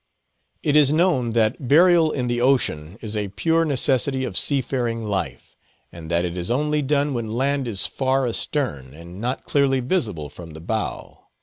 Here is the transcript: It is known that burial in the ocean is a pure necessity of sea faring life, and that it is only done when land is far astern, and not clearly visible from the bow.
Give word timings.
It 0.63 0.75
is 0.75 0.91
known 0.91 1.33
that 1.33 1.67
burial 1.67 2.11
in 2.11 2.25
the 2.25 2.41
ocean 2.41 2.97
is 3.01 3.15
a 3.15 3.27
pure 3.27 3.63
necessity 3.65 4.23
of 4.23 4.35
sea 4.35 4.59
faring 4.59 5.03
life, 5.05 5.55
and 5.91 6.09
that 6.09 6.25
it 6.25 6.35
is 6.35 6.49
only 6.49 6.81
done 6.81 7.13
when 7.13 7.31
land 7.31 7.67
is 7.67 7.85
far 7.85 8.25
astern, 8.27 8.95
and 8.95 9.21
not 9.21 9.43
clearly 9.45 9.79
visible 9.79 10.27
from 10.27 10.53
the 10.53 10.59
bow. 10.59 11.27